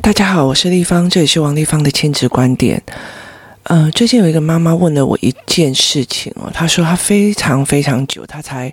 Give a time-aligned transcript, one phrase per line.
[0.00, 2.82] 大家好，我是立方，这里是王立方的亲子观点。
[3.68, 8.72] 呃，最近有一个妈妈问了我一件事情哦，她说她非常非常久，她才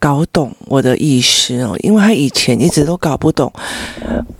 [0.00, 3.52] 搞懂我的意思哦，因为她以前一直都搞不懂，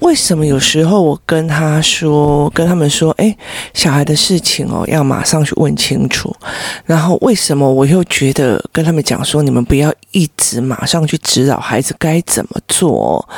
[0.01, 3.37] 为什么有时候我跟她说，跟他们说，诶，
[3.75, 6.35] 小孩的事情哦，要马上去问清楚，
[6.85, 13.29] 然后为什么我又觉得跟他们讲说，你们不要一直马上去指导孩子该怎么做，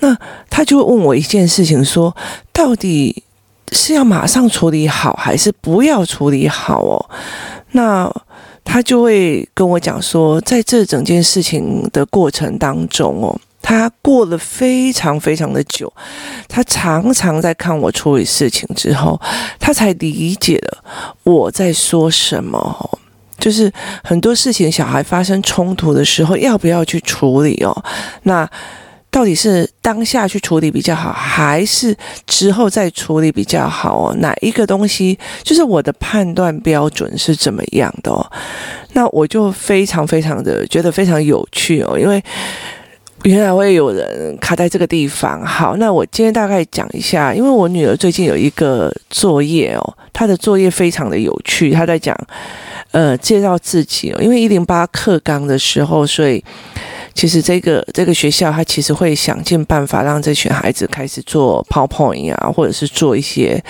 [0.00, 0.16] 那
[0.48, 2.16] 她就会问我一件事情，说
[2.50, 3.24] 到底。
[3.72, 7.10] 是要马上处理好，还是不要处理好哦？
[7.72, 8.10] 那
[8.64, 15.92] 他就会跟我讲说，在这整件事情的过程当中哦，他过了非常非常的久，
[16.48, 19.20] 他常常在看我处理事情之后，
[19.58, 20.84] 他才理解了
[21.24, 22.98] 我在说什么。
[23.38, 23.72] 就是
[24.02, 27.84] 很多事情，小孩发生冲突的时候，要不要去处理哦？
[28.22, 28.48] 那。
[29.10, 34.14] 到底是当下去处理比较好，还是之后再处理比较好哦？
[34.20, 38.30] 哪一个东西就是我的判断标准是怎么样的哦？
[38.92, 42.22] 那我就非常非常的觉得非常有趣哦，因为
[43.22, 45.44] 原来会有人卡在这个地方。
[45.44, 52.14] 好，那我今天大概讲一下，因为我女儿最近有一个作业哦，她的作业非常的有趣，她在讲
[52.90, 56.44] 呃介绍自己哦，因为一零八课纲的时候，所以。
[57.18, 63.60] 其实这个这个学校，他其实会想尽办法让这群孩子开始做 PowerPoint 啊，或者是做一些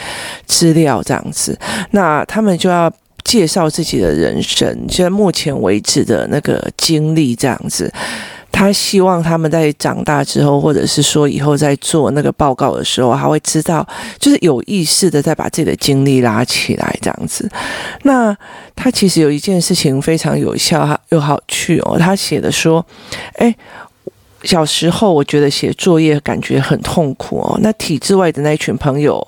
[0.45, 1.59] 资料这样子。
[1.93, 2.93] 那他们就要
[3.25, 7.91] 介绍自己的人生，现在目前为止的那个经历这样子。
[8.51, 13.87] 他希望他们在长大之后，或者是说以后在做那个报告的时候，他会知道，
[14.19, 17.49] 就是有意识的在把自己的经历拉起来这样子。
[18.03, 18.37] 那
[18.75, 22.85] 他其实有一件事情非常有效又好趣哦，他写的说
[23.39, 23.55] ：“诶，
[24.43, 29.25] 小时候我觉得写作业感觉很痛苦哦，那体制外的那一群朋友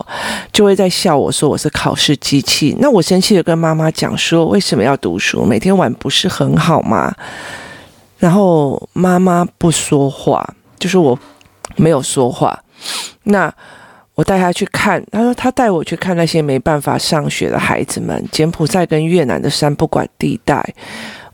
[0.53, 2.77] 就会在笑我说我是考试机器。
[2.81, 5.45] 那我生气的跟妈妈讲说，为什么要读书？
[5.45, 7.15] 每天玩不是很好吗？”
[8.21, 11.19] 然后妈妈不说话，就是我
[11.75, 12.63] 没有说话。
[13.25, 13.53] 那
[14.15, 20.63] 我带他去看，他说他带我去看那些没办法上学的孩子们，柬埔寨跟越南的山不管地带，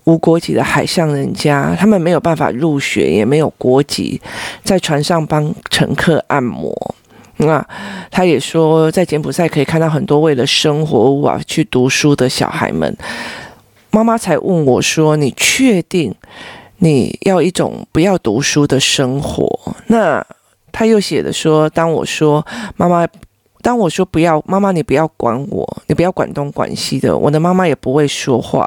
[0.04, 4.20] 无国籍的海上人家，他们没有办法入学，也没有国籍，
[4.62, 6.72] 在船上帮乘客按摩。
[7.38, 7.66] 那
[8.10, 12.97] 他也说，在柬埔寨可以看到很多为了生活无法去读书的小孩们。
[13.91, 16.14] 妈妈才问我说：“你确定？”
[16.78, 20.25] 你要一种不要读书的生活，那
[20.72, 23.06] 他又写的说，当我说妈妈，
[23.62, 28.66] 当我说不要妈妈，你不要管我，你不要管东管西的，我的妈妈也不会说话。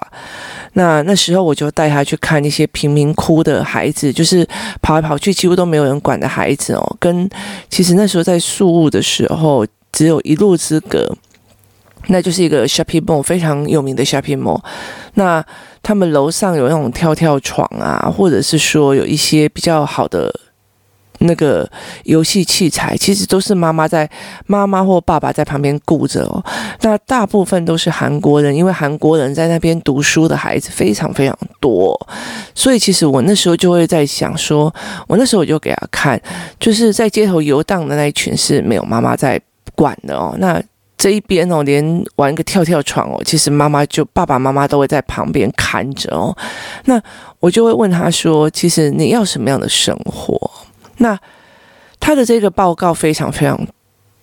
[0.73, 4.47] 那那时候我就带他去看那些贫民窟的孩子，就是
[4.81, 6.95] 跑来跑去几乎都没有人管的孩子哦。
[6.99, 7.29] 跟
[7.69, 11.15] 其实那时候在宿务的时候，只有一路之隔。
[12.07, 14.61] 那就是一个 shopping mall，非常有名的 shopping mall。
[15.15, 15.43] 那
[15.83, 20.33] 他们楼上有那种跳跳床啊，或者是说有一些比较好的
[21.19, 21.69] 那个
[22.05, 24.09] 游戏器材，其实都是妈妈在
[24.45, 26.43] 妈妈或爸爸在旁边顾着哦。
[26.81, 31.97] 那大部分都是韩国人，因为韩国人在那边读书的孩子非常非常多，
[32.55, 34.73] 所以其实我那时候就会在想说，
[35.07, 36.21] 我那时候我就给他看，
[36.59, 39.39] 就是在街头游荡的那一群是没有妈妈在
[39.75, 40.33] 管的哦。
[40.39, 40.61] 那
[40.99, 46.35] 这一边哦，连玩个跳跳床哦，其实妈妈就爸爸妈妈都会在旁边看着哦。
[46.83, 47.01] 那
[47.39, 50.37] 我就会问他说：“其实你要什么样的生活？”
[50.99, 51.17] 那
[52.01, 53.57] 他的这个报告非常非常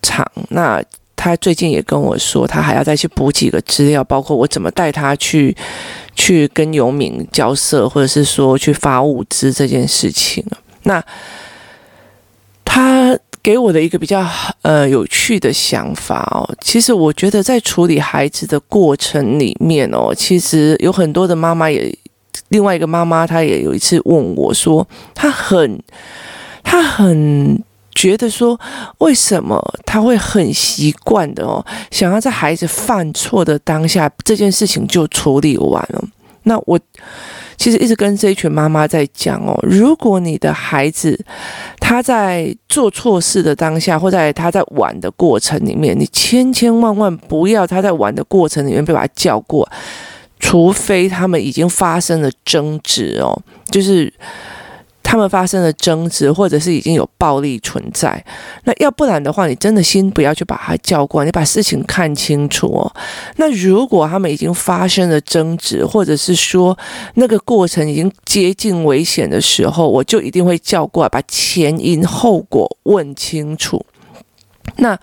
[0.03, 0.23] 长。
[0.49, 0.79] 那
[1.15, 5.57] 他最近也跟我说，他还要再去补几个资料，包括我怎么带他去
[6.15, 10.45] 去跟游民交涉，或者是说去发物资这件事情。
[10.83, 11.03] 那
[12.63, 13.17] 他。
[13.47, 14.27] 给我的一个比较
[14.61, 21.97] 呃有趣的想法哦，其实我觉得在处理孩子的过程里面哦，其实有很多的妈妈也，
[22.49, 24.85] 另外一个妈妈她也有一次问我说，
[25.15, 25.81] 她很
[26.61, 27.63] 她很
[27.95, 28.59] 觉得说，
[28.97, 36.03] 为什么她会很习惯的哦，想要在孩子犯错的当下这件事情就处理完了，
[36.43, 36.77] 那我。
[37.57, 41.19] 其实一直跟这一群妈妈在讲哦，如果你的孩子
[41.79, 49.67] 他在做错事的当下，或在他在玩的过程里面，你千千万万不要他在玩的过程里面被把他叫过，
[50.39, 54.13] 除非他们已经发生了争执哦，就是。
[55.09, 58.21] 他们发生了争执，或者是已经有暴力存在。
[58.65, 62.93] 那要不然的话，你真的先不要去把他叫过来，你把事情看清楚哦。
[63.37, 66.77] 那如果他们已经发生了争执，或者是说
[67.13, 73.85] 那个过程已经接近危险的时候，我就一定会叫过来，把前因后果问清楚。
[74.75, 74.99] 那。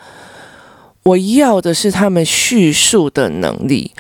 [1.05, 3.93] 我要的是他们叙述的能力，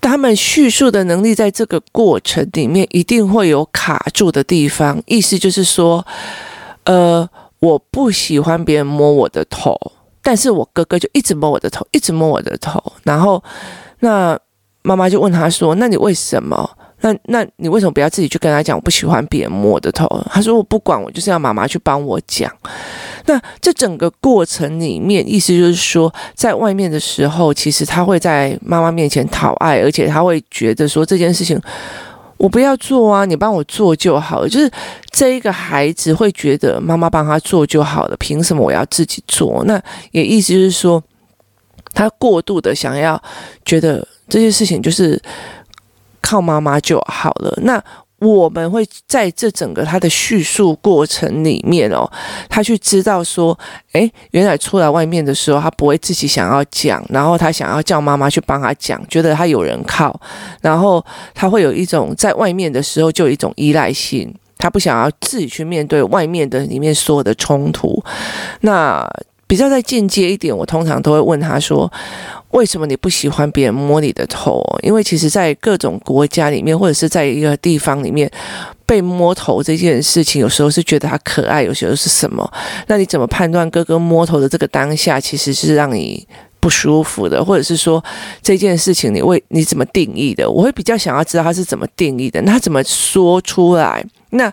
[0.00, 5.02] 他们叙述的能力在这个过程里面一定会有卡住的地方。
[5.06, 6.06] 意思就是说，
[6.84, 7.28] 呃，
[7.58, 9.76] 我不喜欢别人摸我的头，
[10.22, 12.80] 但是我哥哥就一直摸我的头，一直摸我的头。
[13.02, 13.42] 然后，
[13.98, 14.38] 那
[14.82, 16.70] 妈妈就问他说：“那你为什么？
[17.02, 18.76] 那那你为什么不要自己去跟他讲？
[18.76, 22.50] 我不喜欢别人摸我的头。”他说：“我不管，我就是要妈妈去帮我讲。”
[23.26, 31.60] 那这整个过程里面，意思就是说，在外面的时候，其实他会在妈妈面前讨爱，而且他会觉得说这件事情
[32.36, 34.48] 我不要做啊，你帮我做就好了。
[34.48, 34.68] 就是
[35.10, 39.62] 这一个孩子会觉得妈妈帮他做就好了，凭什么我要自己做？
[39.66, 41.02] 那也意思就是说，
[41.94, 43.22] 他过度的想要
[43.64, 45.20] 觉得这些事情就是
[46.22, 47.58] 靠妈妈就好了。
[47.62, 47.82] 那。
[48.24, 52.08] 我们会在这整个他的叙述过程里面哦，
[52.48, 53.58] 他去知道说，
[53.94, 60.20] 诶，原来出来外面的时候，他不会自己想要讲，然后他想要叫妈妈去帮他讲，觉得他有人靠，
[60.60, 61.04] 然后
[61.34, 68.00] 他会有一种在外面的时候就有一种依赖性，他不想要自己去面对外面的里面所有的冲突。
[68.60, 69.04] 那
[69.46, 71.90] 比较再进阶一点，我通常都会问他说。
[72.52, 74.62] 为什么你不喜欢别人摸你的头？
[74.82, 78.30] 因为其实，在各种国家里面，或者是在一个地方里面，
[78.84, 82.46] 被摸头这件事情，有时候是觉得他可爱，有时候是什么？
[82.88, 86.28] 那你怎么判断哥哥摸头的这个当下，其实是让你
[86.60, 88.04] 不舒服的，或者是说
[88.42, 90.46] 这件事情你为你怎么定义的？
[90.46, 94.04] 我会比较想要知道他是怎么定义的，那他怎么说出来？
[94.28, 94.52] 那。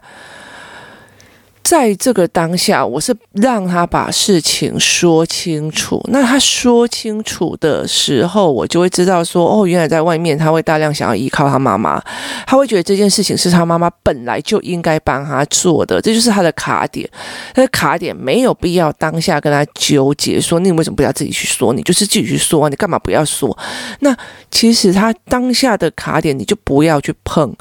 [1.64, 6.04] 在这个当下，我是让他把事情说清楚。
[6.10, 12.02] 那他说清楚的时候，我就会知道说，哦，原来在外面他会大量想要依靠他妈妈，
[12.48, 17.08] 他会觉得这件事情是他妈妈本来就应该帮他做的，这就是他的卡点。
[17.54, 21.72] 他的卡点没有必要当下跟他纠结，说你为什么不要自己去说？
[21.74, 23.56] 你就是自己去说，你干嘛不要说？
[24.00, 24.18] 那
[24.50, 27.56] 其实他当下的卡点，你就不要去碰。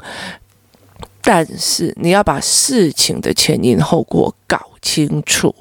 [1.29, 5.53] 但是你要把事情的前因后果搞清楚，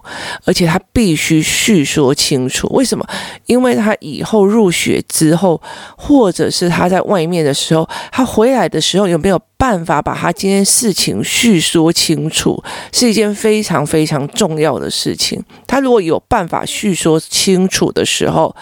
[0.46, 2.66] 而且他必须叙说清楚。
[2.68, 3.06] 为什么？
[3.44, 5.60] 因为他以后入学之后，
[5.94, 15.44] 或者是他在外面的时候，他回来的时候有没有办法把他今天事情叙说清楚，是一件非常非常重要的事情。
[15.66, 18.56] 他如果有办法叙说清楚的时候，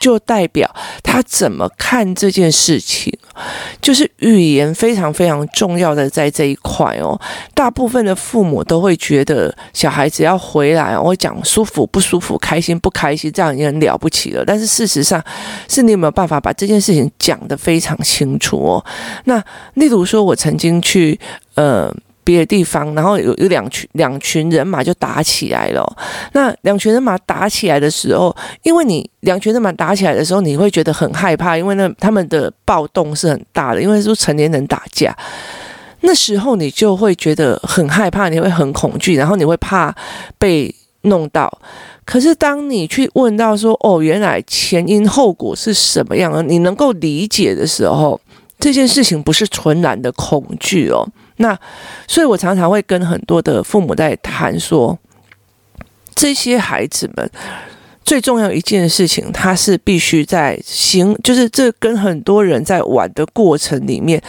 [0.00, 0.74] 就代表
[1.04, 3.16] 他怎么看这件事情，
[3.88, 7.18] 就是语言非常非常重要的在这一块哦。
[7.54, 14.42] 大部分的父母都会觉得小孩子要回来，我讲舒服不舒服、开心不开心，这样已经很了不起了。
[14.44, 15.22] 但是事实上，
[15.68, 18.84] 是你有没有办法把这件事情讲得非常清楚哦？
[19.24, 19.42] 那
[19.74, 20.34] 例如说，我。
[20.38, 21.18] 曾经去
[21.56, 21.92] 呃
[22.28, 25.96] 别的地方，然后有有两群两群人马就打起来了。
[26.34, 35.16] 那两群人马打起来的时候，因为你两群人马打起来的时候，你会觉得很害怕，因为那他们的暴动是很大的，因为是成年人打架，
[36.02, 39.94] 那时候你就会觉得很害怕，你会很恐惧，然后你会怕
[40.38, 41.50] 被弄到。
[42.04, 48.20] 可是当你去问到说，哦，原来前因后果是什么样的，你能够理解的时候。
[48.60, 51.58] 这件事情不是纯然的恐惧哦，那
[52.06, 54.96] 所以我常常会跟很多的父母在谈说，
[56.14, 57.30] 这些孩子们
[58.04, 64.22] 最重要一件事情，他是必须在行，就是这跟很多人在玩的过程里面。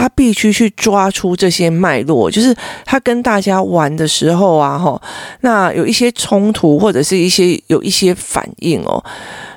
[0.00, 4.98] 他必须去抓出这些脉络，就是他跟大家玩的时候啊，吼，
[5.42, 9.04] 那有一些冲突或者是一些有一些反应哦，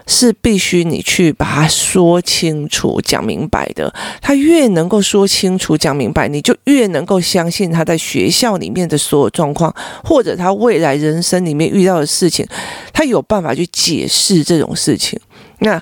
[0.05, 3.93] 是必须你去把它说清楚、讲明白的。
[4.19, 9.73] 他越能够说清楚、讲明白，你就越能够相信他在学校里面的所有状况，
[10.03, 12.45] 或者他未来人生里面遇到的事情，
[12.91, 15.17] 他有办法去解释这种事情。
[15.59, 15.81] 那。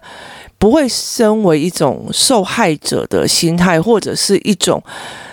[0.61, 4.79] 不会身为一种受害者的心态，或者是一种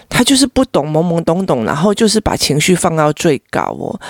[0.08, 4.00] 他就是不懂懵懵懂懂，然后就是把情绪放到最高哦。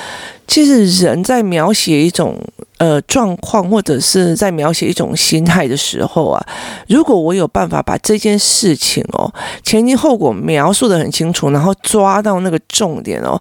[0.46, 2.38] 其实人在描写一种
[2.76, 6.46] 呃状况，或者是在描写一种心态的时候啊，
[6.86, 9.34] 如果我有办法把这件事情哦
[9.64, 13.36] 前因后果描述得很清楚，然后抓到那个重点哦，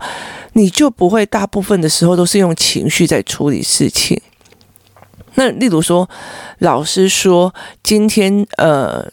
[0.54, 4.20] 你就不会大部分的时候都是用情绪在处理事情。
[5.38, 6.10] 那例如说，
[6.60, 7.54] 老师说
[7.84, 9.08] 今天呃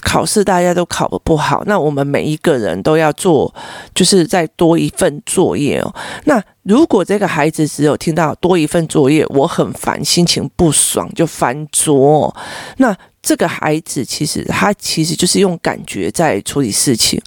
[0.00, 3.52] 考试大家都考得不好，那我们每一个人都要做，
[3.92, 5.92] 就是再多一份作业哦。
[6.24, 12.34] 那如果这个孩子只有听到多一份作业，我很烦，心情不爽就翻桌，
[12.76, 17.20] 那这个孩子其实他其实就是用感觉在处理事情。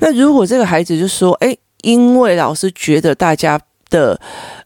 [0.00, 4.20] 那如果这个孩子就说，诶，因为老师觉得大家的。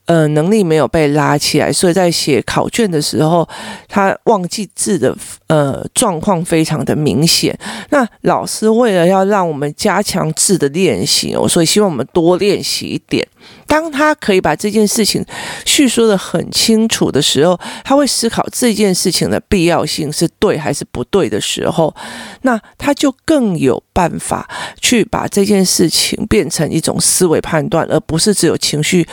[0.07, 3.49] 呃，能力没有被拉起来，所以在写考卷的时候，
[3.89, 5.17] 他忘记字的
[5.47, 7.57] 呃状况非常的明显。
[7.91, 13.27] 那老师为了要让我们加强字的练习哦，所以希望我们多练习一点。
[13.67, 15.25] 当他可以把这件事情
[15.65, 21.95] 叙说得很清楚的时候，他会思考这件事情的必要性是对还是不对的时候，
[22.43, 24.49] 那他就更有办法
[24.81, 29.07] 去把这件事情变成一种思维判断，而不是只有情绪。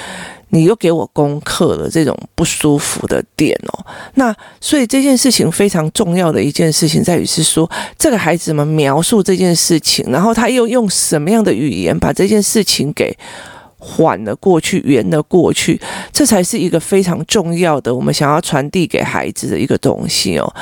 [0.50, 13.15] 你又给我攻克了这种不舒服的点哦，那所以这件事情非常重要的一件事情在于是说，这个孩子们描述这件事情，然后他又用什么样的语言把这件事情给
[13.77, 15.79] 缓了过去、圆了过去，
[16.12, 20.53] 这才是一个非常重要的我们想要传递给孩子的一个东西哦。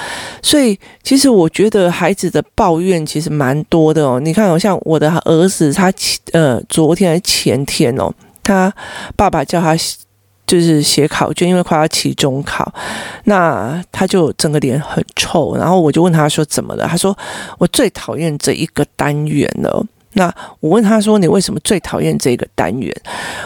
[0.43, 4.19] 所以其实我觉得孩子的抱怨其实蛮多的哦。
[4.19, 5.91] 你看，好像我的儿子，他
[6.33, 8.13] 呃昨天还前天哦。
[8.47, 8.73] 他
[9.17, 9.75] 爸爸叫他
[10.45, 12.73] 就是写考卷，因为快要期中考，
[13.25, 15.53] 那他就整个脸很臭。
[15.57, 16.87] 然后我就问他说怎么了？
[16.87, 17.17] 他说
[17.57, 19.85] 我最讨厌这一个单元了。
[20.17, 22.91] 那我问他说：“你为什么最讨厌这个单元？”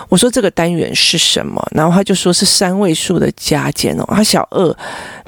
[0.08, 4.78] 我说：“这个单元是什么？”然后他就说是三位数的加减哦，他小二。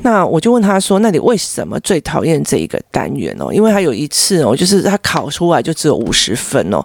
[0.04, 6.82] 那我就问他说：“那你为什么最讨厌这一个单元哦？”因为他有一次哦，就是他考出来就只有五十分哦。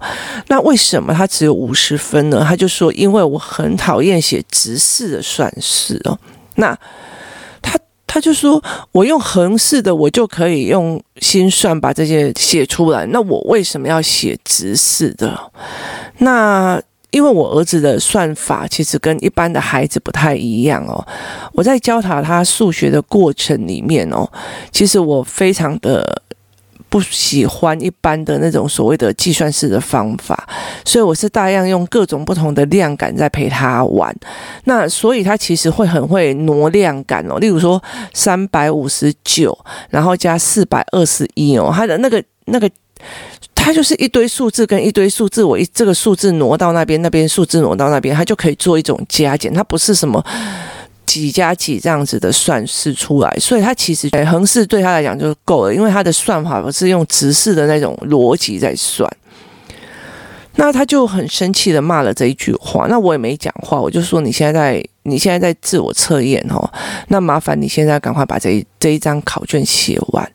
[0.49, 2.45] 那为什么他只有五十分呢？
[2.47, 6.19] 他就说：“因为我很讨厌写直式的算式哦。”
[6.57, 6.77] 那
[8.09, 8.19] 他。
[8.21, 8.61] 就说
[8.91, 13.07] ：“我用横式的，我就可以用心算把这些写出来。
[13.07, 15.39] 那我为什么要写直式的？
[16.19, 21.07] 那因为我儿子的算法其实跟一般的孩子不太一样哦。
[21.53, 24.29] 我在教他他数学的过程里面哦，
[24.73, 26.23] 其实我非常的。”
[26.89, 30.49] 不喜欢一般的那种所谓的计算式的方法，
[30.85, 34.15] 所以我是大量用各种不同的量感在陪他玩。
[34.65, 37.83] 那所以他其实会很会挪量感哦，例如说
[38.15, 39.57] 三百五十九，
[39.91, 42.71] 然后加四百二十一哦，他的那个那个，
[43.55, 50.25] 他就是一堆数字跟一堆数字，我一这个数字挪到那边，那边数字挪到那边，他就可以做一种加减，它不是什么。
[51.09, 59.11] 几加几这样子的算式出来，所以他其实横式对他来讲就够了，因为他的算法不是用直式的那种逻辑在算。
[60.57, 66.71] 那他就很生气的骂了这一句话，那我也没讲话，我就说你现在在你现在在自我测验哦，
[67.09, 70.31] 那麻烦你现在赶快把这一这一张考卷写完。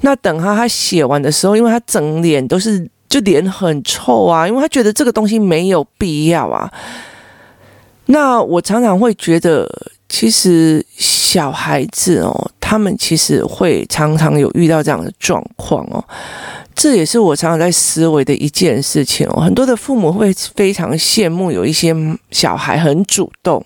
[0.00, 6.72] 那等他他写完的时候，因为他整脸都是就脸很臭啊，因为他觉得这个东西没有必要啊。
[8.06, 9.68] 那我常常会觉得。
[10.08, 16.02] 其实小孩子哦，他们其实会常常有遇到这样的状况哦，
[16.74, 19.40] 这也是我常常在思维的一件事情哦。
[19.40, 21.94] 很多的父母会非常羡慕有一些
[22.30, 23.62] 小孩很主动，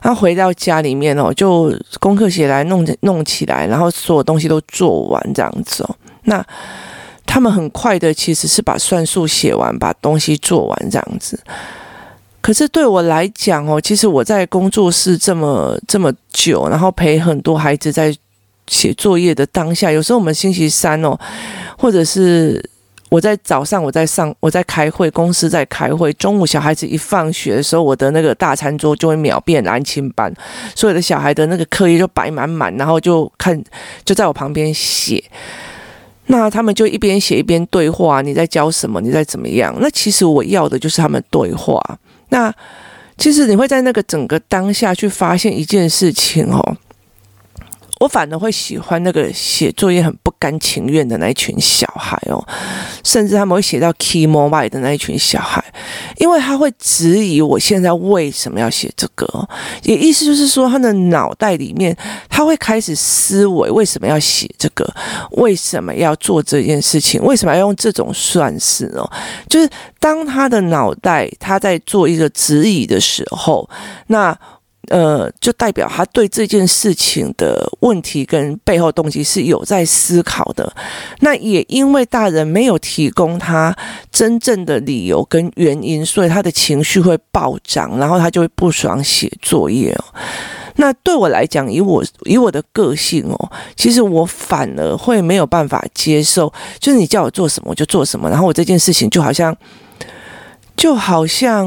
[0.00, 5.96] 他回到家里面哦，就功课写来弄弄起来，然后所有东西都做完这样子哦。
[6.24, 6.44] 那
[7.26, 11.38] 他们很快的其实是把算术写完，把东西做完这样子。
[12.48, 18.10] 可是对我来讲哦，其实我在工作室这么这么久，然后陪很多孩子在
[18.66, 21.14] 写作业的当下，有时候我们星期三哦，
[21.76, 22.58] 或者是
[23.10, 30.32] 我在早上我在上我在开会，公司在开会，中午小孩子一放学的时候，我的那个大餐桌就会秒变安亲班，
[30.74, 33.62] 所有的小孩的那个课业就摆满满，然后就看
[34.06, 35.22] 就在我旁边写。
[36.28, 39.02] 那他们就一边写一边对话，你在教什么？
[39.02, 39.76] 你在怎么样？
[39.82, 41.78] 那其实我要的就是他们对话。
[42.30, 42.52] 那
[43.16, 46.76] 其实你会在那个整个当下去发现一件事情哦。
[48.00, 52.42] 我反而会喜欢那个写作业很不甘情愿的那一群小孩哦，
[53.04, 55.62] 甚至他们会写到 key mobile 的那一群小孩，
[56.18, 59.26] 因为他会质疑我现在为什么要写这个，
[59.82, 61.96] 也意思就是说他的脑袋里面
[62.28, 64.88] 他会开始思维为什么要写这个，
[65.32, 69.10] 为什么要做这件事情，为什么要用这种算式哦？
[69.48, 69.68] 就是
[69.98, 73.68] 当他的脑袋他在做一个质疑的时候，
[74.08, 74.38] 那。
[74.88, 80.70] 呃，就代表他对这件事情的问题跟背后动机是有在思考的。
[81.20, 83.74] 那也因为大人没有提供他
[84.10, 90.04] 真正的理由跟原因，所以他的情绪会暴涨，然后他就会不爽写作业哦。
[90.76, 99.56] 那对我来讲，以我以我的个性哦，其实我反而会没有办法接受，就是你叫我做什么我就做什么，然后我这件事情就好像。
[100.78, 101.66] 就好像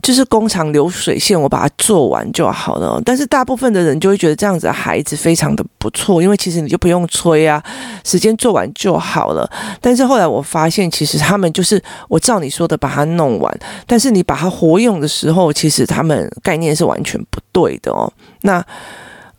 [0.00, 3.02] 就是工厂流水线，我把它做完就好了。
[3.04, 7.62] 但是大部分的人就会觉得这样子的孩子非常的不错，因为其实你就不用催啊，
[8.04, 9.50] 时间做完就好了。
[9.80, 18.10] 但是后来我发现，其实他们就是我照你说的把它弄完，但是你把它活用的时候，其实他们概念是完全不对的哦。
[18.42, 18.64] 那。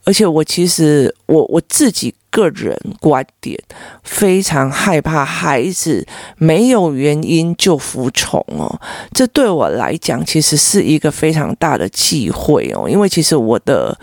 [0.04, 3.56] 而且我其实我我自己个人观点
[4.02, 6.04] 非常害怕孩子
[6.38, 8.80] 没有原因就服从哦，
[9.12, 13.96] 这对我来讲其实是一个非常大的忌讳哦，因为其实我的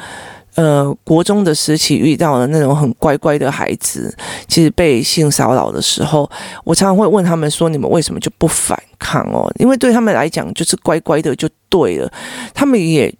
[0.53, 4.15] 呃国中的时期遇到了那种很乖乖的孩子，
[4.47, 6.29] 其实被性骚扰的时候，
[6.63, 12.11] 我常常会问他们说：“你们为什么就不反抗哦？”因为对他们来讲就是乖乖的就对了，
[12.53, 13.11] 他们也。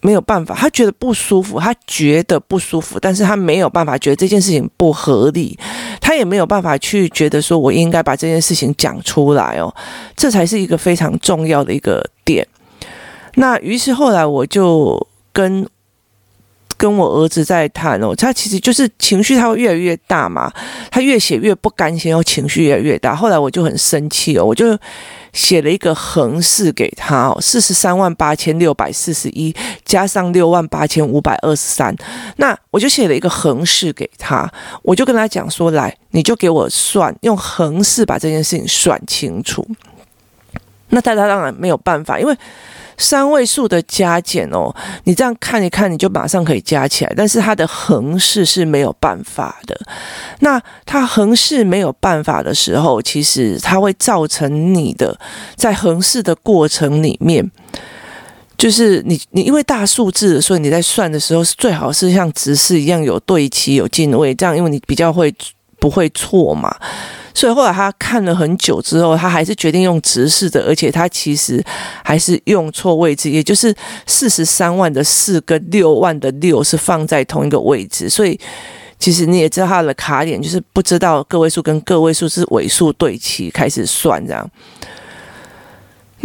[0.00, 5.58] 没有办法，他觉得不舒服，他觉得不舒服，但是他没有办法觉得这件事情不合理，
[6.00, 9.74] 他也没有办法去觉得说我应该把这件事情讲出来哦，
[10.16, 12.46] 这才是一个非常重要的一个点。
[13.34, 15.66] 那于是后来我就跟。
[16.78, 20.52] 跟我儿子在谈哦，他其实就是情绪他会越来越大嘛，
[20.90, 23.16] 他越写越不甘心，然后情绪越来越大。
[23.16, 24.78] 后来我就很生气哦，我就
[25.36, 31.94] 写了一个横式给他哦，四十三万八千六百四十一加上六万八千五百二十三，
[32.38, 34.50] 那我就写了一个横式给他，
[34.82, 39.66] 我就跟他讲说，来，你就给我算，用横式把这件事情算清楚。
[40.88, 42.36] 那大家当然没有办法，因为。
[42.98, 44.74] 三位数的加减哦，
[45.04, 47.12] 你这样看一看，你就马上可以加起来。
[47.16, 49.78] 但是它的横式是没有办法的。
[50.40, 55.18] 那它横式没有办法的时候，其实它会造成你的
[55.54, 57.50] 在横式的过程里面，
[58.56, 65.34] 就是你你因为大数字，所以你在算的时候是最好是像直式一样有对齐有进位，这样因为你比较会
[65.78, 66.74] 不会错嘛。
[67.36, 71.62] 所以后来他看了很久之后，他还是决定用直视的，而且他其实
[72.02, 73.74] 还是用错位置，也就是
[74.06, 78.08] 四十三万的四跟六万的六是放在同一个位置。
[78.08, 78.40] 所以
[78.98, 84.50] 其实你也知道他的卡点就是不知道个位数跟个位数是尾数对齐开始算这样。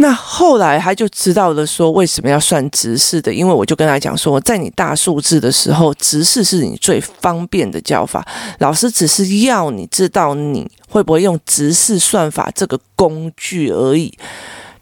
[0.02, 3.32] 那后来他就知道了，说为什么要算直式的？
[3.32, 8.26] 因为我就跟他讲说，在你大数字的时候，直视是你最方便的叫法。
[8.58, 14.12] 老师只是要你知道你会不会用直式算法这个工具而已。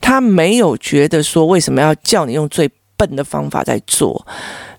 [0.00, 4.26] 他没有觉得说为什么要叫你用最笨的方法在做。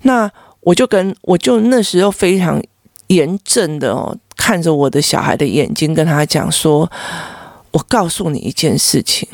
[0.02, 0.28] 那
[0.62, 2.60] 我就跟我就那时候非常
[3.08, 6.92] 严正的哦，看着我的小孩的眼睛，跟他讲说
[7.70, 9.30] ：“我告诉你一件事情。”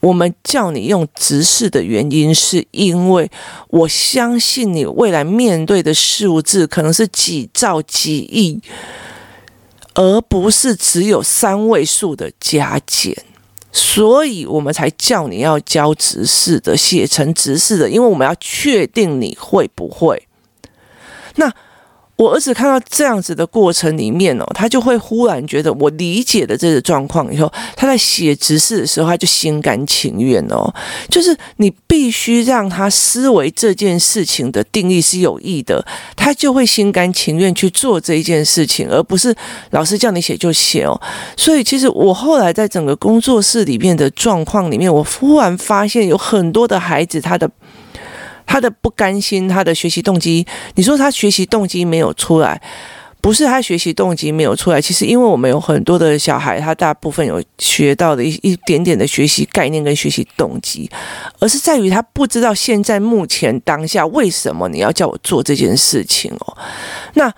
[0.00, 3.30] 我们叫你用直式的原因，是因为
[3.68, 8.60] 我相信你未来面对的数字可能是几兆、几亿，
[9.94, 13.16] 而不是只有三位数的加减，
[13.70, 20.26] 所以我们才叫你要教直式的，写成直式的，因为我们要确定你会不会。
[21.36, 21.52] 那。
[22.20, 30.70] 我儿子看到这样子的过程里面哦，他就会忽然觉得我理解的这个状况以后，他在写直视的时候，他就心甘情愿哦。
[31.08, 35.82] 就是你必须让他思维这件事情的定义是有益的，
[36.14, 39.34] 他就会心甘情愿去做这一件事情，而不是
[39.70, 41.00] 老师叫你写就写哦。
[41.38, 47.50] 所以其实我后来在整个工作室里面的状况里面，我忽然发现有很多的孩子，他的。
[48.50, 52.60] 他的不甘心，他的学习动机，你说他学习动机没有出来，
[53.20, 60.90] 不是他学习动机没有出来，其实因为我们有很多的小孩，他大部分有学到的一一点点的学习概念跟学习动机，
[61.38, 66.56] 而是在于他不知道现在目前当下为什么你要叫我做这件事情哦，
[67.14, 67.32] 那。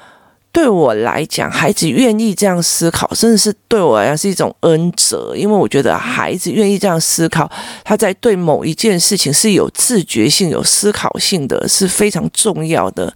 [0.53, 5.35] 对我来讲，孩子愿意这样思考，真的是对我来讲是一种恩泽。
[5.35, 7.51] 因为我觉得孩子愿意这样思考，
[7.83, 13.13] 他在对某一件事情是有自觉性、有思考性的，是非常重要的。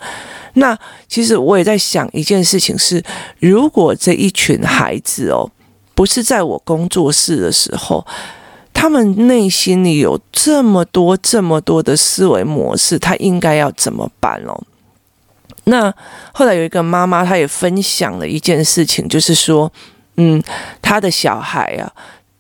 [0.55, 3.05] 那其实我也在想一件事情是：
[3.39, 5.51] 如果这一群孩子哦，
[5.95, 8.07] 不是在我工作室的时候，
[8.73, 14.59] 他们内心里有这么多、这么多的思维模式，他应该要怎么办哦？
[15.69, 15.93] 那
[16.33, 19.71] 后来有一个妈妈，她也分享了一件事情，就是说，
[20.17, 20.43] 嗯，
[20.81, 21.93] 她的小孩啊，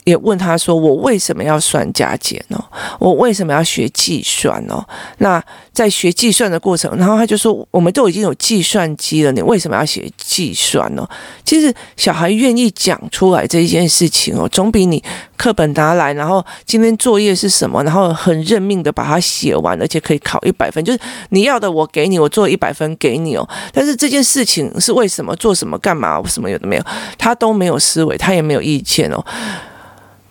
[0.06, 2.64] 也问他说：“我为什么要算加减呢？
[3.00, 4.86] 我为什么要学计算哦？
[5.18, 5.42] 那
[5.72, 11.04] 在学计算的过程，然后他就说：我们都已经有计算机了，你为什么要学计算呢？
[11.44, 15.02] 其实小孩愿意讲出来这一件事情哦，总比你
[15.36, 23.48] 课本拿来，然后今天作业是什么，然后很认命的把它写完，而且可以考一百分，就是你要的我给你，我做一百分给你哦。
[23.72, 26.82] 但是这件事情是为什么做什么干嘛什么有的没有，
[27.18, 29.20] 他都没有思维，他也没有意见哦。”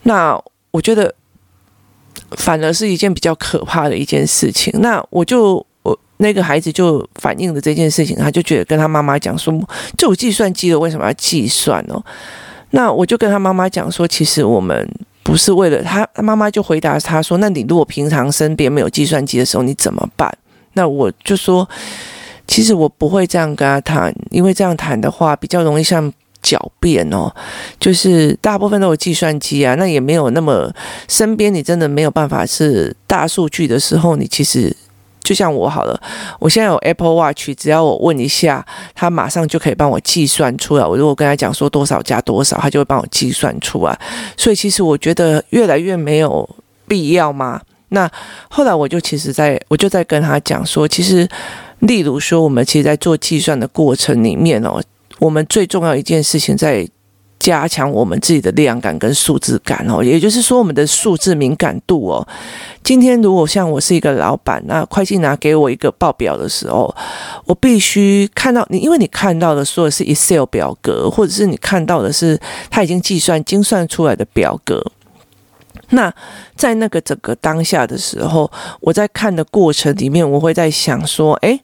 [0.07, 0.39] 那
[0.69, 1.11] 我觉得，
[2.37, 4.71] 反而是一件比较可怕的一件事情。
[4.81, 9.51] 那我就我那个孩子就反映了这件事情，他就觉得跟他妈妈讲说
[9.97, 11.99] ：“这有计算机的，为什么要计算哦？”
[12.69, 14.87] 那我就跟他妈妈讲说：“其实我们
[15.23, 20.31] 不是为了他。”他妈妈就回答他说：“那你如果平常身边没有计算机的时候，你怎么办？”
[20.73, 21.67] 那我就说
[22.45, 26.13] ：“其实我不会这样跟他谈，因为这样谈的话比较容易像。”
[26.45, 27.33] 狡辩哦，
[27.79, 30.71] 就是大部分都有计算机啊，那也没有那么
[31.07, 34.71] 身边，你真的没有办法是大数据的时候，你其实
[35.23, 35.99] 就像我好了，
[36.39, 40.85] 我现在有 Apple Watch，只要我问一下，他马上就可以帮我计算出来。
[40.85, 43.99] 我如果跟他讲说多少加多少，他就会帮我计算出来。
[44.37, 46.47] 所以其实我觉得越来越没有
[46.87, 47.59] 必要嘛。
[47.89, 48.07] 那
[48.49, 51.27] 后来我就其实在我就在跟他讲说，其实
[51.79, 54.79] 例如说我们其实，在做计算的过程里面哦。
[55.25, 56.87] 我们最重要一件事情，在
[57.39, 62.27] 加强我们自己的力量感跟数字感哦，也就是说，我们的数字敏感度哦。
[62.83, 66.95] 今天如果像我是一个老板，那会计拿给我一个报表的时候，
[67.45, 74.83] 我必须看到你，因为你看到的说的是 Excel 表格，或者是你看到的是他已经计算精算出来的表格。
[75.89, 76.13] 那
[76.55, 81.59] 在那个整个当下的时候，我在看的过程里面，我会在想说，哎。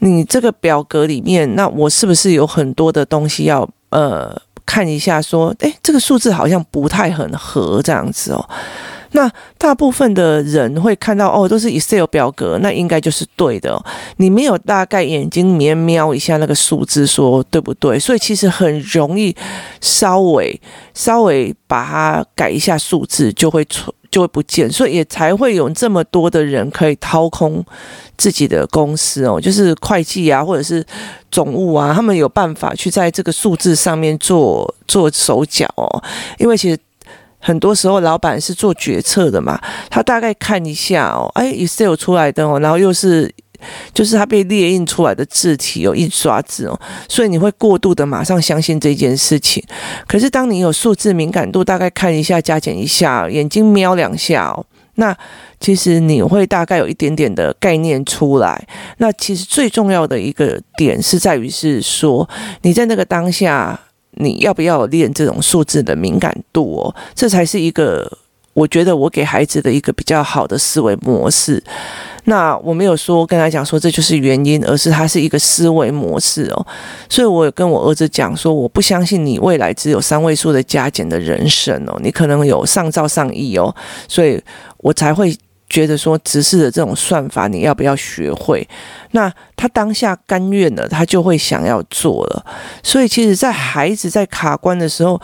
[0.00, 5.22] 你这个表格里面，那我是不是有很多的东西要呃看一下？
[5.22, 8.48] 说，诶，这个数字好像不太很合这样子哦。
[9.12, 13.82] 那大部分的人会看到哦，都是 Excel 表格，那应该就是对的哦。
[14.18, 17.98] 你没有大概眼睛里面瞄一下那个数字，说对不对？
[17.98, 19.34] 所以其实很容易
[19.80, 20.60] 稍微
[20.92, 23.94] 稍微把它改一下数字，就会错。
[24.10, 27.64] 就会不见，所以也才会有这么多的人可以掏空
[28.16, 30.84] 自己的公司哦，就是会计啊，或者是
[31.30, 36.02] 总务啊，他们有办法去在这个数字上面做做手脚哦。
[36.38, 36.78] 因为其实
[37.38, 43.32] 很多时候老板是做决策的嘛，他大概看一下哦，哎，Excel 出来的哦，然后又是。
[43.92, 49.62] 就是它被列印出来的字体有印刷字哦，所以你会过度的马上相信这件事情。
[50.06, 54.66] 可是当你有数字敏感度，大概看一下、加减一下，眼睛瞄两下哦，
[54.96, 55.16] 那
[55.60, 58.66] 其实你会大概有一点点的概念出来。
[58.98, 62.28] 那其实最重要的一个点是在于是说，
[62.62, 63.78] 你在那个当下，
[64.12, 66.94] 你要不要练这种数字的敏感度哦？
[67.14, 68.18] 这才是一个
[68.56, 71.62] 我觉得我给孩子的一个比较好的思维模式。
[72.24, 76.66] 那我没有说跟他讲说这就是原因，而是他是一个思维模式哦。
[77.06, 83.72] 所以我有跟我儿子讲说，我不相信你未来只有三位数的加减的人生哦，你可能有上兆上亿哦。
[84.08, 84.42] 所以
[84.78, 85.36] 我才会
[85.68, 88.66] 觉得说，直视的这种算法你要不要学会？
[89.10, 92.46] 那他当下甘愿了，他就会想要做了。
[92.82, 95.20] 所以其实，在孩子在卡关的时候。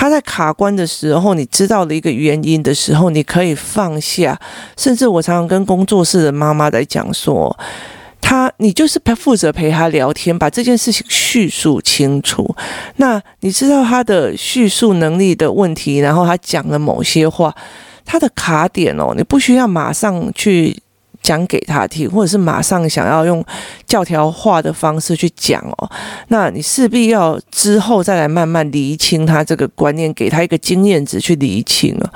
[0.00, 4.40] 他在卡关的时候，你知道了一个原因的时候，你可以放下。
[4.76, 7.58] 甚至我常常跟工作室的妈妈在讲说，
[8.20, 12.54] 他你就是负责陪他聊天，把这件事情叙述清楚。
[12.98, 17.52] 那你知道他的叙述能力的问题，然后他讲了某些话，
[18.04, 20.80] 他的卡点哦，你不需要马上去。
[21.22, 23.44] 讲给他听，或者是马上想要用
[23.86, 25.90] 教条化的方式去讲哦，
[26.28, 32.12] 那你势必要之后再来慢慢厘清他这个观念，给他一个经验值去厘清啊。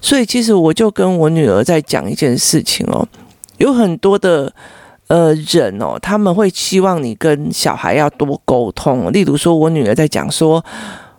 [0.00, 3.06] 所以其实我就跟我女儿在讲一件事情哦，
[3.58, 4.52] 有很多的
[5.08, 9.12] 呃人哦，他们会希望你跟小孩要多沟通。
[9.12, 10.64] 例如说，我女儿在讲说，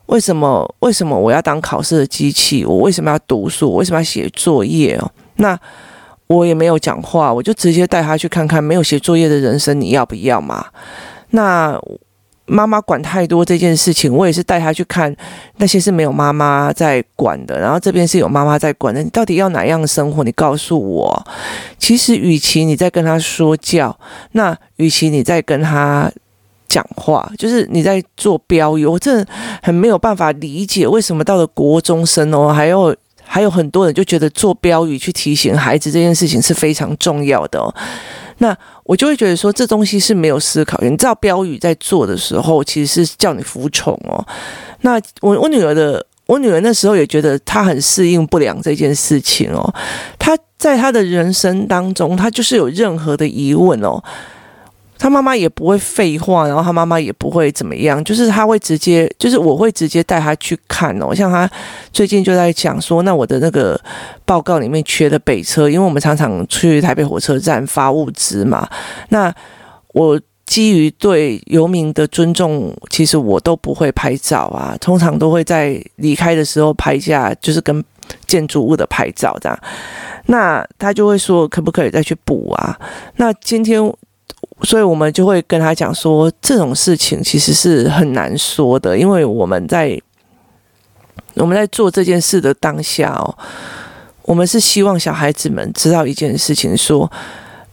[0.08, 2.66] 为什么为什么我要当考试的机器？
[2.66, 3.70] 我为什么要读书？
[3.70, 5.12] 我为什么要写作业哦？
[5.36, 5.58] 那
[6.32, 10.66] 我也没有讲话，我就直接带他去看看没有写作业的人生，你要不要嘛？
[11.32, 11.78] 那
[12.46, 15.16] 妈妈管太多这件事情，我也是带他去看
[15.58, 19.02] 那些是没有妈妈在管的，然后这边是有妈妈在管的。
[19.02, 20.24] 你到底要哪样生活？
[20.24, 21.26] 你告诉我。
[21.78, 23.98] 其实，与其你在跟他说教，
[24.34, 26.12] 那与其你在跟他
[26.68, 28.86] 讲话，就是你在做标语。
[28.86, 29.28] 我真的
[29.62, 32.96] 很没有办法理解，为什么到了国中生哦，还要。
[33.34, 37.74] 还有很多人就觉得做标语去提醒孩子这件事情是非常重要的哦，
[38.40, 40.78] 那我就会觉得说这东西是没有思考。
[40.82, 44.22] 你知道标语在做的时候其实是叫你服从哦。
[44.82, 49.74] 那我我女儿的我女儿那时候也觉得她很适应不良这件事情哦。
[50.20, 54.04] 她在她的人生当中，她就是有任何的疑问哦。
[55.02, 61.12] 他妈妈也不会废话，然后他妈妈也不会怎么样，就是他会直接，就是我会直接带他去看哦。
[61.12, 61.50] 像他
[61.92, 63.82] 最近就在讲说，那我的那个
[64.26, 68.70] 报告里面缺的北车，因为我们常常去台北火车站发物资嘛。
[69.10, 69.34] 那
[69.94, 77.84] 我基于对游民的尊重，其实我都不会拍照啊，通常都会在离开的时候拍下，就是跟
[78.28, 79.60] 建筑物的拍照这样。
[80.28, 82.78] 那他就会说，可不可以再去补啊？
[83.16, 83.92] 那今天。
[84.64, 90.00] 所以我们就会跟他讲说，这种事情其实是很难说的，因为我们在
[91.36, 93.38] 我们在做这件事的当下哦，
[94.24, 97.12] 我们是希望小孩子们知道一件事情，说，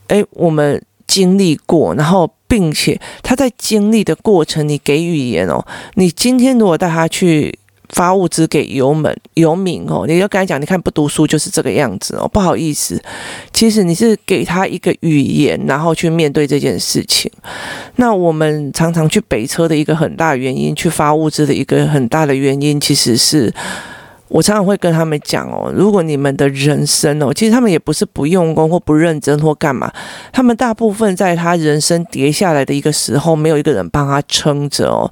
[0.08, 7.58] 哎，我们经历过，然后并且他在经历的过程，你给语言哦，你今天如果带他去。
[7.90, 13.02] 发物资给游民，游民哦，你就刚才讲，你看不读书就是这个样子哦，不好意思，
[13.52, 17.30] 其实你是给他一个语言，然后去面对这件事情。
[17.96, 23.52] 那我们常常去北车的一个很大原因，去发物资的一个很大的原因，其实是。
[24.28, 29.90] 我常常会跟他们讲哦，如果你们的人生哦，其实他们也不是不用功或不认真或干嘛，
[30.32, 35.10] 他们大部分在他人生跌下来的一个时候，没有一个人帮他撑着哦。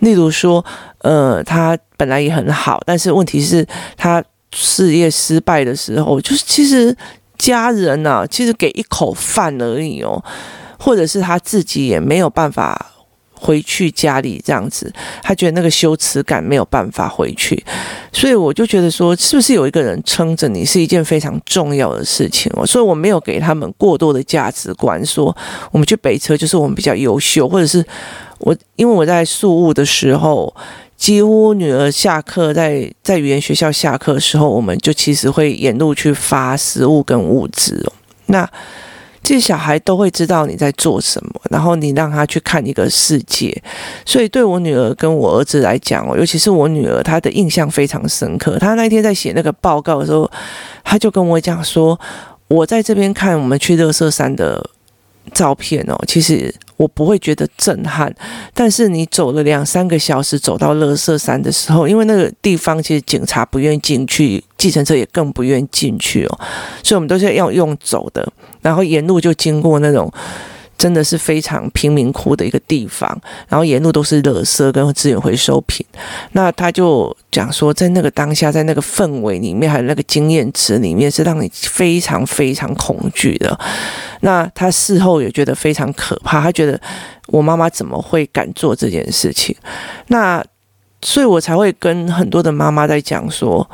[0.00, 0.64] 例如说，
[0.98, 6.96] 呃，他本来也很好，但是问题是，他事业失败的时候，就是其实
[7.36, 10.22] 家人呐、其实给一口饭而已哦，
[10.78, 12.92] 或者是他自己也没有办法。
[13.40, 17.64] 回去家里这样子，他觉得那个羞耻感没有办法回去，
[18.12, 22.66] 所以我就觉得说，是不是有一个人撑着你是一件非常重要的事情哦。
[22.66, 25.34] 所以我没有给他们过多的价值观，说
[25.70, 27.84] 我们去北车就是我们比较优秀，或者是
[28.38, 30.54] 我因为我在宿务的时候，
[30.96, 37.92] 几乎女儿下课在在语言学校下课的时候，我们就其实会沿路去发食物跟物资哦。
[38.26, 38.48] 那。
[39.28, 43.54] 这些小孩都会知道你在做什么，然后你让他去看一个世界。
[44.06, 48.58] 所以对我女儿跟我儿子来讲哦，尤其是我女儿，她的印象非常深刻。
[48.58, 50.30] 她那天在写那个报告的时候，
[50.82, 52.00] 她就跟我讲说
[52.48, 54.70] ：“我在这边看我们去热色山的
[55.34, 58.10] 照片哦，其实。”我不会觉得震撼，
[58.54, 66.38] 但是你走了两三个小时走到乐色山的时候，因为那个地方其实警察不愿意进去，计程车也更不愿意进去哦，
[66.82, 68.26] 所以我们都是要用走的，
[68.62, 70.10] 然后沿路就经过那种。
[70.78, 75.84] 真的是非常贫民窟的一个地方，然后沿路都是垃圾跟资源回收品。
[76.32, 83.58] 那他就讲说，在那个当下，在那个氛围里面，还有那个经验值里面，是让你非常非常恐惧的。
[84.20, 86.80] 那他事后也觉得非常可怕，他觉得
[87.26, 89.54] 我妈妈怎么会敢做这件事情？
[90.06, 90.42] 那
[91.02, 93.68] 所以我才会跟很多的妈妈在讲说，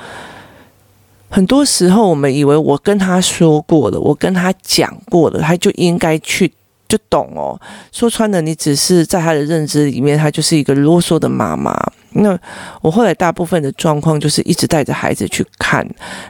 [1.28, 6.50] 很多时候我们以为我跟他说过了，我跟他讲过了，他就应该去。
[6.94, 11.76] 就懂哦，说穿了，你只是在他的认知里面，他就是一个啰嗦的妈妈。
[12.16, 12.38] 那
[12.80, 15.85] 我后来大部分的状况就是一直带着孩子去看，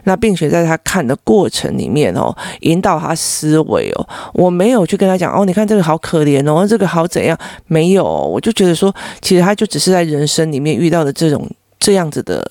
[0.05, 7.37] 那并且在他看的过程里面哦，引导他思维哦，我没有去跟他讲哦，你看这个好可怜哦，这个好怎样？
[7.67, 11.47] 没有，我就觉得说，其实他就只是在人生里面遇到的这种
[11.77, 12.43] 这样子的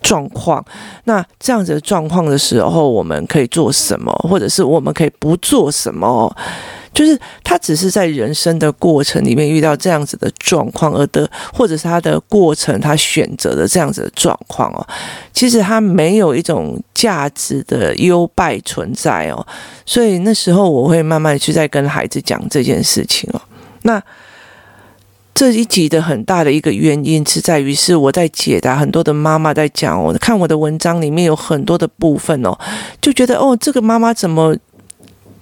[0.00, 0.64] 状况。
[1.04, 6.34] 那这样子的状况的时候，我们可以做什么，或者是我们可以不做什么？
[6.98, 14.84] 就是他只是在人生的过程里面遇到这样子的状况而得，或者是他的过程他选择的这样子的状况哦。
[15.32, 19.46] 其实他没有一种价值的优败存在哦。
[19.86, 23.40] 所以那时候我会慢慢去再跟孩子讲这件事情哦。
[23.82, 24.02] 那
[25.32, 32.58] 这一集的很大的一个原因是在于是我在解答很多的妈妈在讲哦，看我的文章里面有很多的部分哦，
[33.00, 34.56] 就觉得哦，这个妈妈怎么？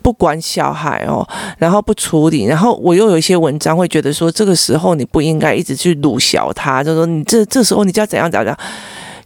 [0.06, 1.26] 不管小孩哦，
[1.58, 8.56] 然后不处理，然后我又有一些文章会觉得说，这个时候你不应该一直去辱小他，就说你这这时候你就要怎样怎样。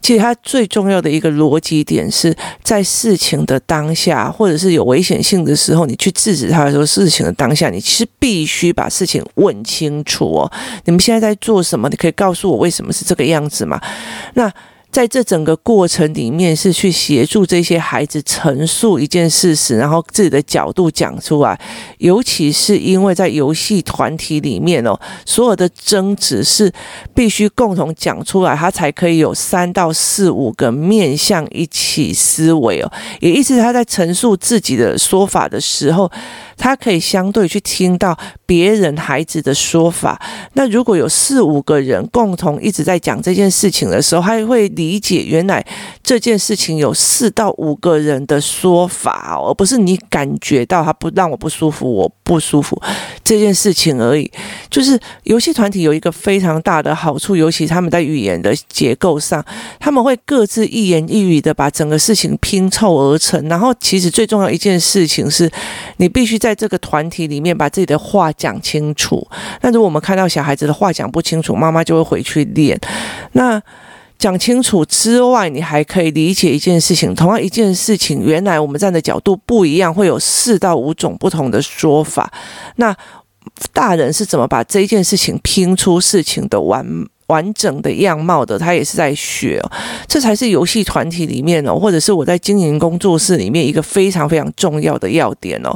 [0.01, 10.51] 其实他最重要的一个逻辑点是在事情的当下，或者是有危险性的时候，你去制止他的时候，事情的当下，你其实必须把事情问清楚哦。
[10.87, 11.91] 你们现在在做什么？
[11.91, 13.79] 你可以告诉我为什么是这个样子吗？
[14.33, 14.51] 那。
[14.93, 21.59] 在这整个过程里面，是去协助这些孩子陈述一件事实，然后自己的角度讲出来。
[21.99, 26.73] 尤其是因为在游戏团体里面哦，所有的争执是
[27.15, 32.93] 必须共同讲出来，他才可以有三到四五个面向一起思维哦。
[33.21, 36.11] 也意思他在陈述自己的说法的时候。
[36.61, 40.21] 他可以相对去听到别人孩子的说法。
[40.53, 45.65] 那如果有四五个人共同一直在讲这件事情的时候，他也会理解原来
[46.03, 52.81] 这件事情有四到五个人的说法，而不是你感觉到他不让我不舒服，我不舒服
[53.25, 54.31] 这件事情而已。
[54.69, 59.45] 就是游戏团体有一个非常大的好处，尤其他们在语言的结构上，
[59.79, 63.49] 他们会各自一言一语的把整个事情拼凑而成。
[63.49, 65.51] 然后，其实最重要一件事情是，
[65.97, 69.25] 你必须在在这个团体里面把自己的话讲清楚。
[69.61, 72.77] 那如果我们看到小孩子的话讲不清楚，妈妈就会回去练。
[73.33, 73.63] 那
[74.19, 77.15] 讲清楚之外，你还可以理解一件事情。
[77.15, 82.33] 同样一件事情，原来我们站的角度不一样，会有四到五种不同的说法。
[82.77, 82.95] 那
[83.73, 86.85] 大人是怎么把这件事情拼出事情的完
[87.31, 88.59] 完整的样貌的？
[88.59, 89.63] 他也是在学，
[90.09, 95.71] 这才是游戏团体里面哦，或者是我在经营工作室里面一个非常非常重要的要点哦。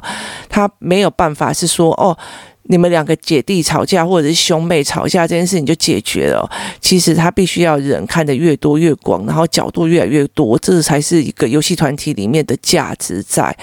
[0.49, 2.17] 他没有办法是说哦，
[2.65, 6.51] 你们两个姐弟吵架或者是兄妹吵架这件事情就解决了。
[6.81, 13.57] 其实他必须要人看得越多越广，然后角度越来越多，这才是一个游戏团体里面的价值在。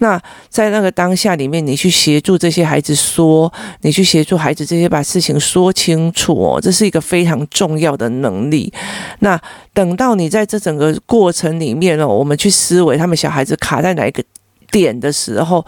[0.00, 8.72] 那在那个当下里面，你去协助这些孩子说，你去协助孩子这些把事情说清楚哦，这是一个非常重要的能力。
[9.18, 9.38] 那
[9.74, 14.24] 等到你在这整个过程里面哦，我们去思维他们小孩子卡在哪一个
[14.70, 15.64] 点的时候，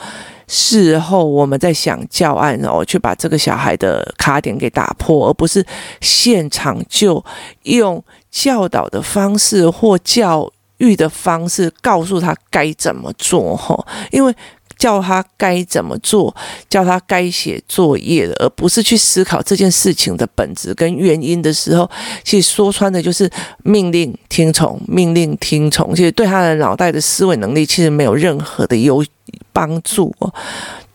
[0.49, 5.65] 事后我们在想教案哦，去把这个小孩的卡点给打破，而不是
[6.01, 7.23] 现场就
[7.65, 10.51] 用教导的方式或教。
[10.83, 14.35] 育的方式告诉他该怎么做吼，因为
[14.77, 16.35] 叫他该怎么做，
[16.69, 21.89] 叫他该写作业的，而不是去思考这件事情的本质跟原因的时候，
[22.25, 23.31] 其实说穿的就是
[23.63, 29.05] 命令听从，命令听从，其实对他的脑袋的思维能力其实没有任何的有
[29.53, 30.13] 帮助。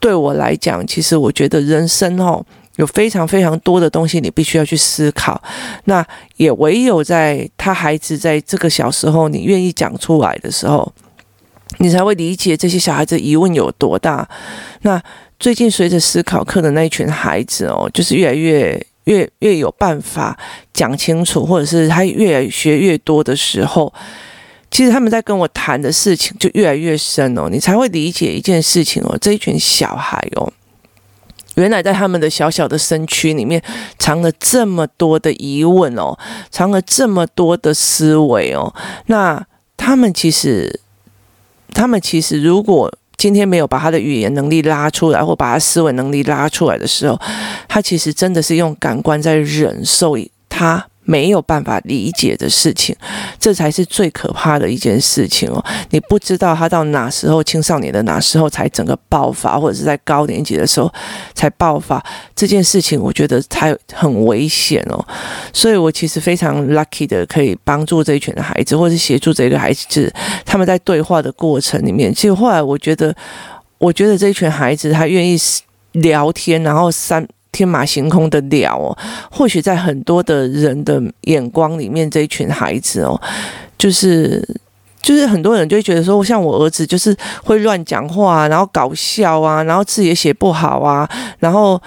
[0.01, 2.45] 对我来讲，其实我觉得人生哦。
[2.77, 5.39] 有非常非常多的东西，你必须要去思考。
[5.85, 6.03] 那
[6.37, 10.91] 也唯有在他孩子在这个小时候，你愿意讲出来的时候，
[11.79, 14.27] 你才会理解这些小孩子疑问有多大。
[14.81, 15.01] 那
[15.39, 20.37] 最近随着思考课的那一群孩子哦，就是越来越越越有办法
[20.73, 23.93] 讲清楚，或者是他越来学越多的时候，
[24.69, 30.51] 其实他们在跟我谈的事情就越来越深哦，你才会理解一件事情哦，这一群小孩哦。
[31.57, 33.61] 原来在他们的小小的身躯里面
[33.99, 36.17] 藏了这么多的疑问哦，
[36.49, 38.73] 藏了这么多的思维哦。
[39.07, 40.79] 那他们其实，
[41.73, 47.19] 他们其实如果今天没有把他的语言能力拉出来，或把他思维能力拉出来的时候，
[47.67, 50.15] 他其实真的是用感官在忍受
[50.47, 50.87] 他。
[51.07, 52.93] 没有办法理解的事情，
[53.39, 55.63] 这才是最可怕的一件事情哦。
[55.91, 60.93] 你不知道他到哪时候，青少年的哪时候才整个爆发，或者是在高年级的时候
[61.33, 65.03] 才爆发这件事情，我觉得才很危险哦。
[65.53, 70.13] 所以我其实非常 lucky 的可以帮助这一群的孩子，或者是协助这个孩子，
[70.45, 73.15] 他们在对话的过程里面，其实后来我觉得，
[73.77, 75.39] 我觉得这一群孩子他愿意
[75.93, 77.25] 聊天，然后三。
[77.57, 78.95] 天马行空的聊哦，
[79.31, 83.19] 或许在很多的人的眼光里面，这一群孩子哦，
[83.77, 84.47] 就是
[85.01, 91.81] 就是很多人就会觉得说，像我儿子就是会乱讲话，然后搞笑啊，然后字也写不好啊，然后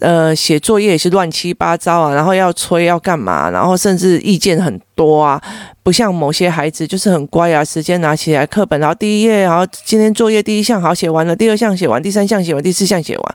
[0.00, 5.40] 呃写作业也是乱七八糟啊，然后要催要干嘛，然后甚至意见很多啊。
[5.84, 13.34] 不像某些孩子就是很乖啊，时间拿起来课本，然后第一页，然后今天作业第一项好写完了，第二项写完，第三项写完，第四项写完。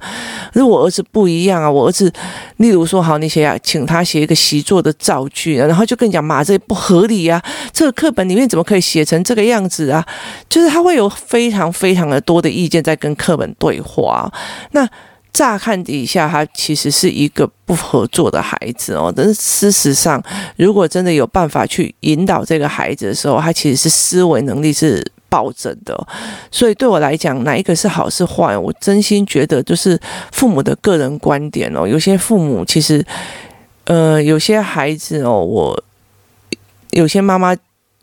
[0.52, 2.12] 可是我儿子不一样啊，我儿子，
[2.58, 7.40] 例如说好，你写啊，请他写一个习作的造句，然后就跟你讲妈，这不合理啊，
[7.72, 10.04] 这个课本里面怎么可以写成这个样子啊？
[10.50, 14.34] 就是他会有非常非常的多的意见在跟课本对话，
[14.72, 14.90] 那。
[15.32, 19.14] 乍看底下，他其实是一个不合作的孩子哦。
[19.16, 20.22] 但是事实上，
[20.58, 26.08] 如果真的有办法去引导这个孩子的时候，他其实是思维能力是暴增的。
[26.52, 29.98] 所以对我来讲，哪一个是好是坏，我真心觉得就是
[30.32, 31.88] 父母的个人观点哦。
[31.88, 33.06] 有些父母其实，
[33.86, 35.84] 呃，有些孩子哦，我
[36.92, 37.56] 有些妈妈。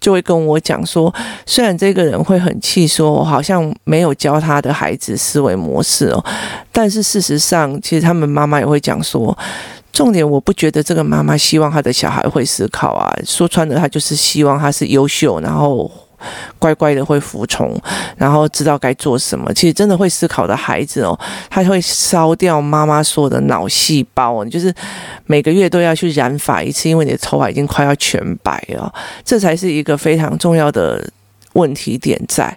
[0.06, 1.12] 就会跟我讲说，
[1.46, 6.24] 虽然这个人会很气，说我好像没有教他的孩子思维模式哦，
[6.70, 9.36] 但是事实上，其实他们妈妈也会讲说，
[9.92, 15.90] 重点我不觉得这个妈妈希望她的小孩会思考啊，说穿了，她就是希望他是优秀，然后。
[16.58, 17.78] 乖乖的会服从，
[18.16, 19.52] 然后知道该做什么。
[19.54, 21.18] 其实真的会思考的孩子哦，
[21.50, 24.74] 他会烧掉妈妈说的脑细胞哦，就是
[25.26, 28.92] 每个月都要去染发一次，因为你的头发已经快要全白了。
[29.24, 31.08] 这才是一个非常重要的
[31.52, 32.56] 问题点在。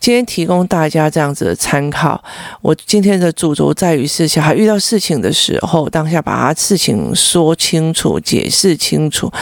[0.00, 2.20] 今天提供大家这样子的参考。
[2.60, 9.32] 我今天的主轴在于是小孩遇到事情的时候，当下把他事情说清楚、解释清楚。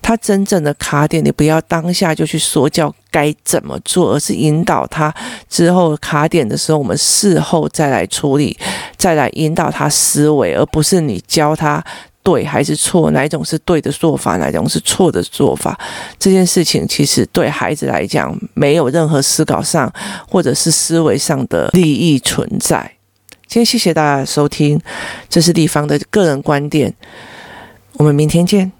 [0.00, 5.14] 他真正的卡点，你不要当下就去说教该怎么做，而是引导他
[5.48, 8.56] 之后卡点的时候，我们事后再来处理，
[8.96, 11.84] 再来引导他思维，而不是你教他
[12.22, 15.78] 对还是错，哪一种是对的做法，哪一种是错的做法。
[16.18, 19.92] 这件事情其实对孩子来讲没有任何思考上
[20.28, 22.92] 或者是思维上的利益存在。
[23.46, 24.78] 今天谢谢大家收听，
[25.30, 26.94] 这是地方的个人观点，
[27.94, 28.70] 我们明天见。